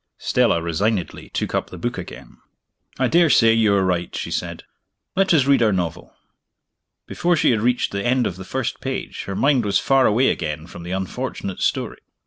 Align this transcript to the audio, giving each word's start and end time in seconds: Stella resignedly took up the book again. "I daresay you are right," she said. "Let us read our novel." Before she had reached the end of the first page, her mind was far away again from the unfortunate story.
Stella 0.17 0.63
resignedly 0.63 1.29
took 1.29 1.53
up 1.53 1.69
the 1.69 1.77
book 1.77 1.95
again. 1.99 2.37
"I 2.97 3.07
daresay 3.07 3.53
you 3.53 3.75
are 3.75 3.85
right," 3.85 4.15
she 4.15 4.31
said. 4.31 4.63
"Let 5.15 5.31
us 5.31 5.45
read 5.45 5.61
our 5.61 5.71
novel." 5.71 6.11
Before 7.05 7.35
she 7.37 7.51
had 7.51 7.61
reached 7.61 7.91
the 7.91 8.03
end 8.03 8.25
of 8.25 8.37
the 8.37 8.43
first 8.43 8.81
page, 8.81 9.25
her 9.25 9.35
mind 9.35 9.63
was 9.63 9.77
far 9.77 10.07
away 10.07 10.29
again 10.29 10.65
from 10.65 10.81
the 10.81 10.89
unfortunate 10.89 11.61
story. 11.61 11.99